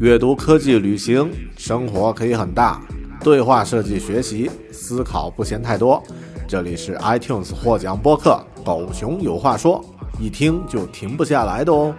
[0.00, 2.80] 阅读、科技、旅行，生活可以很大。
[3.20, 6.00] 对话设计学习，思考不嫌太多。
[6.46, 9.84] 这里是 iTunes 获奖播客《狗熊有话说》，
[10.22, 11.92] 一听就停不下来的哦。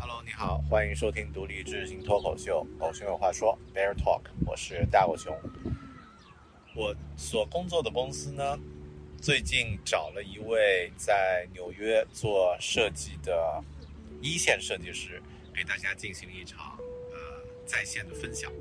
[0.00, 5.32] Hello，你好，欢迎收听独立知识型脱口秀《狗熊有话说》（Bear Talk），我是大狗熊。
[6.74, 8.58] 我所工作的公司呢，
[9.20, 13.62] 最近找了一位在纽约做设计的
[14.22, 15.20] 一线设计师，
[15.52, 16.78] 给大家进行一场
[17.12, 18.52] 呃在线的分享。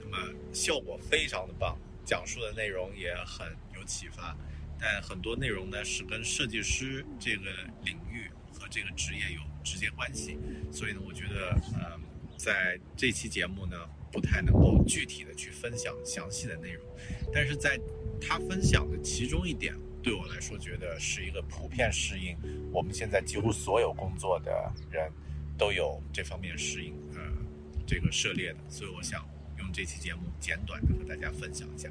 [0.00, 4.36] 那么效果非常的棒，讲述的内容也很有启发。
[4.78, 7.50] 但很多内容呢是跟设计师这个
[7.84, 10.36] 领域和这个职业有直接关系，
[10.70, 11.98] 所以呢，我觉得呃
[12.36, 13.76] 在这期节目呢。
[14.12, 16.84] 不太能够具体的去分享详细的内容，
[17.32, 17.80] 但是在
[18.20, 22.36] 他分享的其中一点，对我来说觉得是一个普遍适应
[22.72, 24.50] 我们现在几乎所有工作的
[24.90, 25.10] 人
[25.56, 27.20] 都有这方面适应呃
[27.86, 29.24] 这个涉猎的，所以我想
[29.58, 31.88] 用这期节目简短的和大家分享一下。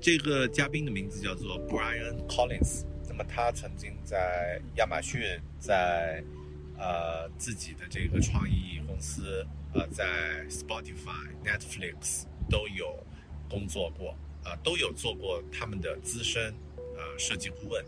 [0.00, 5.20] 这个嘉宾的名字叫做 Brian Collins，那么他曾经在亚马逊
[5.58, 6.22] 在
[6.76, 9.46] 呃自己的这个创意公司。
[9.74, 13.02] 呃，在 Spotify、Netflix 都有
[13.48, 16.52] 工作过，呃，都有做过他们的资深
[16.96, 17.84] 呃设计顾问，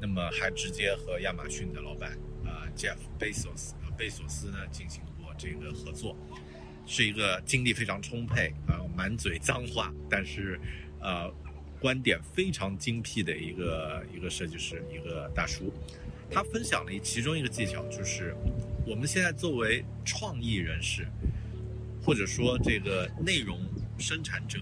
[0.00, 6.16] 那么还直接和亚马逊的老板呃 Jeff Bezos 呃贝索斯呢进行过这个合作，
[6.86, 10.60] 是一个精力非常充沛啊，满嘴脏话，但是
[11.00, 11.32] 呃
[11.80, 15.72] 观点非常精辟的一个一个设计师，一个大叔。
[16.30, 18.34] 他分享了其中一个技巧，就是
[18.86, 21.06] 我们现在作为创意人士，
[22.02, 23.60] 或者说这个内容
[23.98, 24.58] 生产者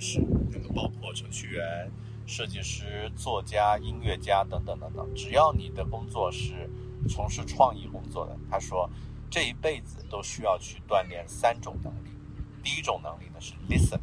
[0.00, 1.90] 是，那么包括程序员、
[2.26, 6.68] 设计师、作家、音乐家等等等等，只要你的工作是
[7.08, 8.88] 从事创意工作的，他说
[9.30, 12.10] 这一辈子都需要去锻炼三种能力。
[12.62, 14.00] 第一种能力呢是 listen。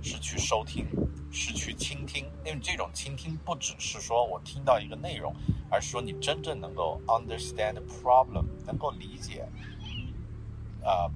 [0.00, 0.86] 是去收听，
[1.32, 5.34] 是去倾听，因为这种倾听不只是说我听到一个内容，
[5.68, 9.44] 而是说你真正能够 understand problem，能够理解，
[10.82, 11.10] 呃，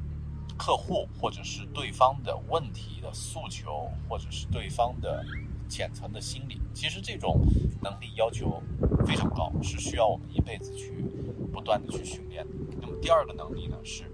[0.64, 5.26] 客户或者是对方的问题的诉求，或者是对方的
[5.68, 6.60] 浅层的心理。
[6.72, 7.40] 其实这种
[7.82, 8.62] 能力要求
[9.04, 11.04] 非常高，是需要我们一辈子去
[11.52, 12.46] 不断的去训练。
[12.80, 14.04] 那么第二个能力呢是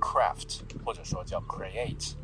[0.00, 2.14] craft，或者说叫 create。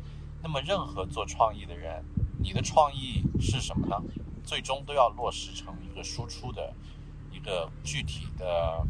[0.41, 2.03] 那么，任何做创意的人，
[2.39, 4.01] 你的创意是什么呢？
[4.43, 6.73] 最终都要落实成一个输出的
[7.31, 8.83] 一个具体的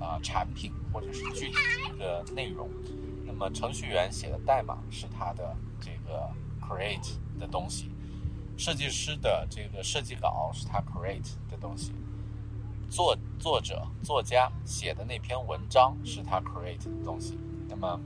[0.00, 2.68] 啊产品，或者是具体的一个内容。
[3.50, 6.30] 程序员写的代码是他的这个
[6.60, 7.90] create 的东西，
[8.56, 11.92] 设计师的这个设计稿是他 create 的东西，
[12.90, 17.38] 作作者作家写的那篇文章是他 create 的东西。
[17.68, 18.00] 那么。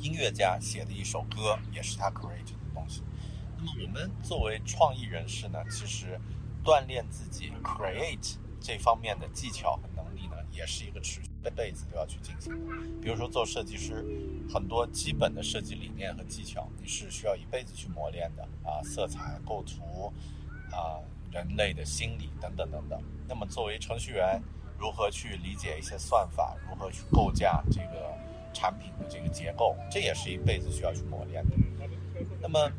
[0.00, 3.04] 音乐家写的一首歌也是他 create 的东西。
[3.56, 6.20] 那么我们作为创意人士呢，其实
[6.64, 9.78] 锻炼自己 create 这方面的技巧，
[10.62, 12.72] 也是一个持续一辈子都要去进行的。
[13.02, 14.04] 比如说做设计师，
[14.48, 20.12] 很多基本的设计理念和技巧，你是需要一辈子去磨练的啊，色彩、构图
[20.70, 21.02] 啊，
[21.32, 23.02] 人类的心理等等等等。
[23.28, 24.40] 那么作为程序员，
[24.78, 28.12] 如何去理解一些算法，如何去构架这个？
[28.54, 31.56] 产品的这个结构，这也是一辈子需要去磨练的。
[32.38, 32.70] 那么，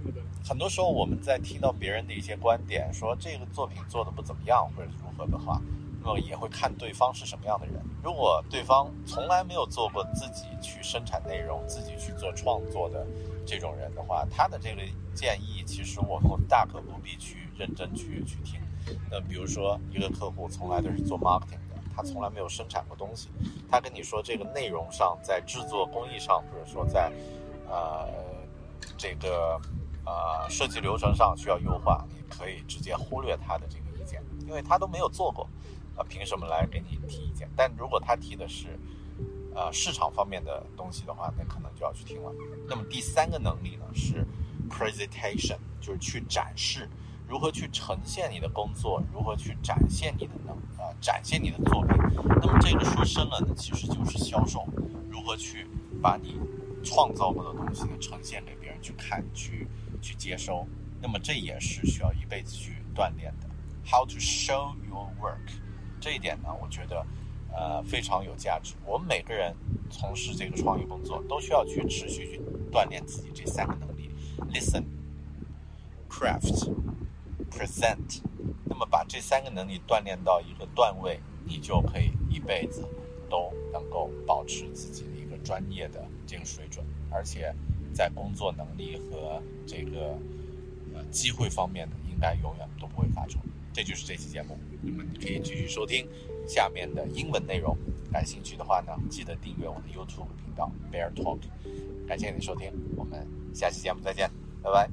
[0.46, 5.60] 很多时候我们在听到别人的一些观点，说这个作品做的不怎么样，或者如何的话，
[6.04, 7.76] 那么也会看对方是什么样的人。
[8.04, 13.08] 如果对方从来没有做过自己去生产内容、自己去做创作的
[13.46, 14.82] 这种人的话，他的这个
[15.16, 18.60] 建议，其实我们大可不必去认真去去听。
[19.10, 21.74] 那比如说，一个客户从来都是做 marketing 的。
[21.96, 23.30] 他从来没有生产过东西，
[23.70, 27.12] 他跟你说这个内容上，在制作工艺上，或者说在，
[27.70, 28.10] 呃，
[28.98, 29.62] 这个
[30.04, 35.48] 呃设计流程上需要优化，你可以直接忽略他的这个意见，因为他都没有做过，
[35.96, 37.50] 啊，凭什么来给你提意见？
[37.56, 38.80] 但如果他提的是，
[39.56, 42.32] 呃，市场方面的东西的话，那可能就要去听了。
[42.68, 44.26] 那么第三个能力呢是
[44.70, 46.90] presentation，就是去展示。
[47.26, 49.02] 如何去呈现你的工作？
[49.12, 50.94] 如何去展现你的能啊？
[51.00, 51.96] 展现你的作品？
[52.42, 54.68] 那么这个说深了呢，其实就是销售。
[55.10, 55.68] 如何去
[56.02, 56.40] 把你
[56.84, 59.68] 创造过的东西呢呈现给别人去看、去
[60.02, 60.68] 去接收？
[61.02, 63.48] 那么这也是需要一辈子去锻炼的。
[63.86, 65.63] How to show your work？
[66.04, 67.06] 这一点呢，我觉得
[67.54, 68.74] 呃非常有价值。
[68.86, 69.56] 我们每个人
[69.90, 74.10] 从事这个创意工作，都需要去持续去锻炼自己这三个能力
[74.52, 76.70] ：listen，craft。
[77.50, 78.22] present，
[78.66, 82.84] 那么把这三个能力锻炼到一个段位，你就可以一辈子
[83.30, 87.54] 都能够保持自己的一个专业的这个水准，而且
[87.94, 90.18] 在工作能力和这个
[90.96, 93.40] 呃机会方面呢，应该永远都不会发愁。
[93.73, 96.07] 这就是这期节目，你们可以继续收听
[96.47, 97.77] 下面的英文内容。
[98.13, 101.41] 感兴趣的话呢，记得订阅我的 YouTube 频道 Bear Talk。
[102.07, 104.31] 感谢你的收听，我们下期节目再见，
[104.63, 104.89] 拜拜。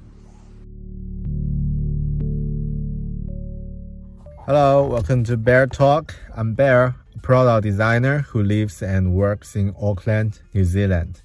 [4.45, 6.13] Hello, welcome to Bear Talk.
[6.35, 11.21] I'm Bear, a product designer who lives and works in Auckland, New Zealand.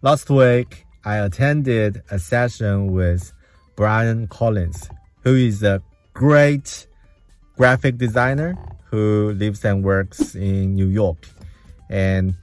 [0.00, 3.32] Last week, I attended a session with
[3.76, 4.88] Brian Collins,
[5.22, 5.82] who is a
[6.13, 6.87] great
[7.57, 8.55] graphic designer
[8.89, 11.27] who lives and works in New York.
[11.89, 12.35] And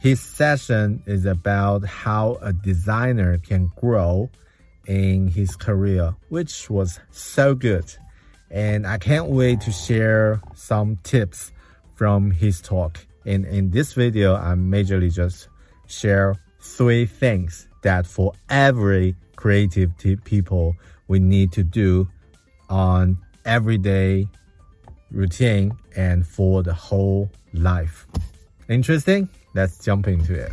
[0.00, 4.30] his session is about how a designer can grow
[4.86, 7.92] in his career, which was so good.
[8.50, 11.52] And I can't wait to share some tips
[11.94, 13.04] from his talk.
[13.24, 15.48] And in this video, I'm majorly just
[15.86, 19.90] share three things that for every creative
[20.24, 20.74] people
[21.08, 22.08] we need to do
[22.68, 24.28] on everyday
[25.10, 28.06] routine and for the whole life.
[28.68, 29.28] Interesting?
[29.54, 30.52] Let's jump into it.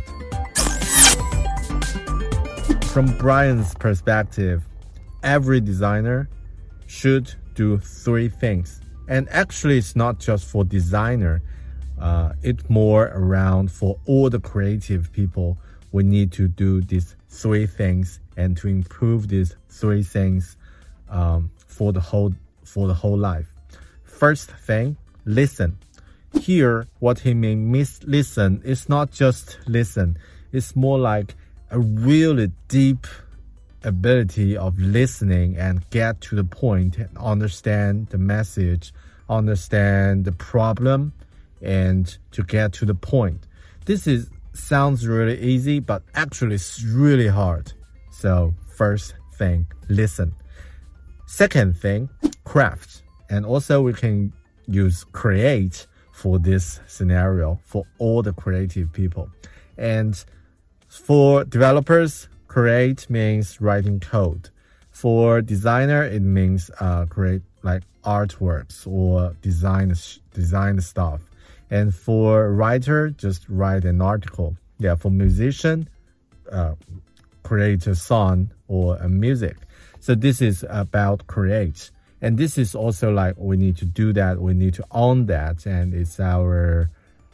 [2.84, 4.62] From Brian's perspective,
[5.22, 6.28] every designer
[6.86, 8.80] should do three things.
[9.08, 11.42] And actually, it's not just for designer.
[12.00, 15.58] Uh, it's more around for all the creative people.
[15.92, 20.56] We need to do these three things and to improve these three things
[21.14, 22.34] um, for the whole
[22.64, 23.46] for the whole life.
[24.02, 25.78] First thing, listen.
[26.40, 30.18] Here, what he means listen is not just listen.
[30.52, 31.34] It's more like
[31.70, 33.06] a really deep
[33.84, 38.92] ability of listening and get to the point and understand the message,
[39.28, 41.12] understand the problem,
[41.62, 43.46] and to get to the point.
[43.84, 47.72] This is sounds really easy, but actually it's really hard.
[48.10, 50.34] So first thing, listen.
[51.34, 52.08] Second thing,
[52.44, 53.02] craft.
[53.28, 54.32] And also we can
[54.68, 59.28] use create for this scenario for all the creative people.
[59.76, 60.24] And
[60.86, 64.50] for developers, create means writing code.
[64.92, 69.92] For designer, it means uh, create like artworks or design
[70.34, 71.20] design stuff.
[71.68, 74.56] And for writer, just write an article.
[74.78, 75.88] Yeah, for musician,
[76.52, 76.74] uh,
[77.42, 79.56] create a song or a music.
[80.04, 81.90] So this is about create.
[82.20, 84.38] And this is also like we need to do that.
[84.38, 85.64] We need to own that.
[85.64, 86.90] And it's our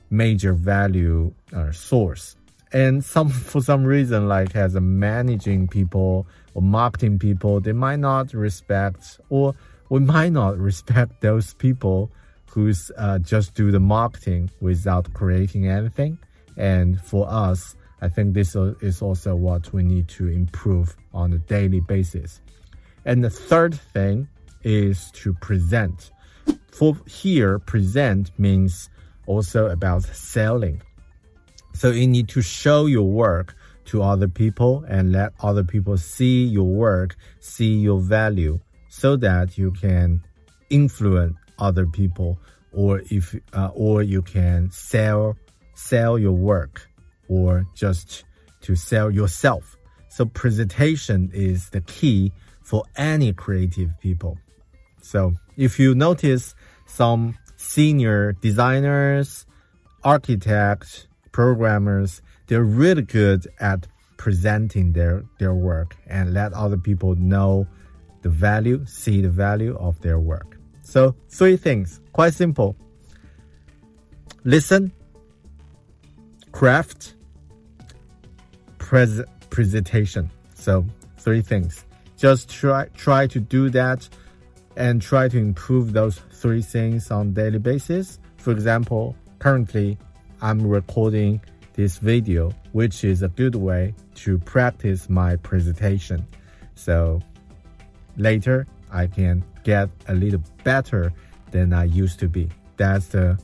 [0.09, 2.37] major value uh, source.
[2.73, 7.99] And some, for some reason, like as a managing people or marketing people, they might
[7.99, 9.53] not respect or
[9.89, 12.09] we might not respect those people
[12.47, 16.19] who's uh, just do the marketing without creating anything.
[16.57, 21.39] And for us, I think this is also what we need to improve on a
[21.39, 22.41] daily basis.
[23.05, 24.29] And the third thing
[24.63, 26.11] is to present.
[26.73, 28.91] For here, present means
[29.27, 30.83] also about selling.
[31.75, 33.55] So you need to show your work
[33.87, 39.57] to other people and let other people see your work, see your value so that
[39.57, 40.23] you can
[40.69, 42.39] influence other people
[42.73, 45.37] or if uh, or you can sell
[45.75, 46.89] sell your work
[47.29, 48.25] or just
[48.61, 49.77] to sell yourself.
[50.09, 52.33] So presentation is the key
[52.71, 54.39] for any creative people.
[55.03, 56.55] So if you notice
[56.87, 59.45] some senior designers,
[60.05, 67.67] architects, programmers, they're really good at presenting their, their work and let other people know
[68.23, 70.57] the value, see the value of their work.
[70.83, 72.77] So three things, quite simple.
[74.45, 74.93] Listen,
[76.53, 77.15] craft,
[78.79, 80.31] pres presentation.
[80.55, 80.87] So
[81.19, 81.85] three things.
[82.21, 84.07] Just try try to do that
[84.77, 88.19] and try to improve those three things on a daily basis.
[88.37, 89.97] For example, currently
[90.43, 91.41] I'm recording
[91.73, 96.27] this video, which is a good way to practice my presentation.
[96.75, 97.23] So
[98.19, 101.15] later I can get a little better
[101.53, 102.51] than I used to be.
[102.77, 103.39] That's the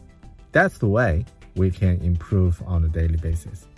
[0.52, 3.68] that's the way we can improve on a daily basis.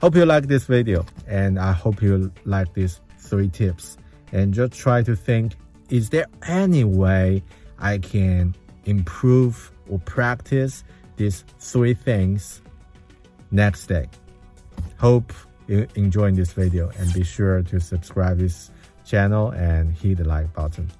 [0.00, 3.98] Hope you like this video and I hope you like these three tips
[4.32, 5.54] and just try to think,
[5.90, 7.42] is there any way
[7.78, 8.54] I can
[8.84, 10.84] improve or practice
[11.16, 12.62] these three things
[13.50, 14.08] next day?
[14.98, 15.32] Hope
[15.66, 18.70] you enjoying this video and be sure to subscribe this
[19.04, 20.90] channel and hit the like button.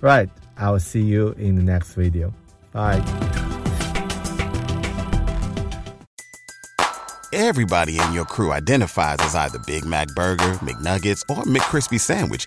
[0.00, 0.28] Right,
[0.58, 2.34] I'll see you in the next video.
[2.72, 3.02] Bye.
[7.32, 12.46] Everybody in your crew identifies as either Big Mac Burger, McNuggets, or McCrispy Sandwich.